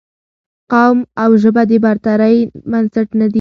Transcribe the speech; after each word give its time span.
قوم 0.71 0.97
او 1.23 1.31
ژبه 1.41 1.63
د 1.69 1.71
برترۍ 1.85 2.37
بنسټ 2.71 3.07
نه 3.19 3.25
دي 3.27 3.29